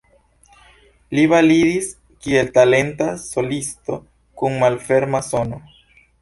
[1.17, 1.89] Li validis
[2.27, 3.99] kiel talenta solisto
[4.41, 5.63] kun malferma sono.